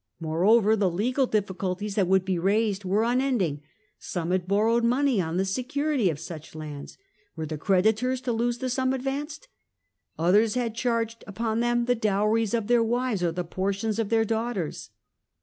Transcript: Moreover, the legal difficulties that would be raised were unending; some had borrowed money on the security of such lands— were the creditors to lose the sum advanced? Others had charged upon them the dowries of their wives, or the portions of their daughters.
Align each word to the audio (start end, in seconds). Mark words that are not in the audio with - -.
Moreover, 0.19 0.75
the 0.75 0.89
legal 0.89 1.27
difficulties 1.27 1.93
that 1.93 2.07
would 2.07 2.25
be 2.25 2.39
raised 2.39 2.83
were 2.83 3.03
unending; 3.03 3.61
some 3.99 4.31
had 4.31 4.47
borrowed 4.47 4.83
money 4.83 5.21
on 5.21 5.37
the 5.37 5.45
security 5.45 6.09
of 6.09 6.19
such 6.19 6.55
lands— 6.55 6.97
were 7.35 7.45
the 7.45 7.55
creditors 7.59 8.19
to 8.21 8.33
lose 8.33 8.57
the 8.57 8.69
sum 8.71 8.93
advanced? 8.93 9.47
Others 10.17 10.55
had 10.55 10.73
charged 10.73 11.23
upon 11.27 11.59
them 11.59 11.85
the 11.85 11.93
dowries 11.93 12.55
of 12.55 12.65
their 12.65 12.81
wives, 12.83 13.21
or 13.21 13.31
the 13.31 13.43
portions 13.43 13.99
of 13.99 14.09
their 14.09 14.25
daughters. 14.25 14.89